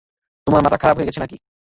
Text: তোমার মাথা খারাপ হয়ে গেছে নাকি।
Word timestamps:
তোমার 0.47 0.61
মাথা 0.63 0.77
খারাপ 0.77 0.95
হয়ে 0.97 1.07
গেছে 1.07 1.21
নাকি। 1.21 1.37